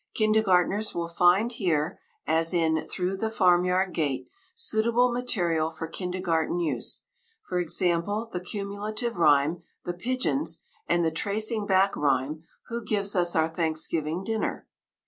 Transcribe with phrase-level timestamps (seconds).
[0.15, 7.03] Kindergartners will find here, as in Through the Farmyard Gate, suitable material for kindergarten use;
[7.47, 13.35] for example, the cumulative rhyme, The Pigeons, and the tracing back rhyme, _Who Gives us
[13.35, 14.65] Our Thanksgiving Dinner?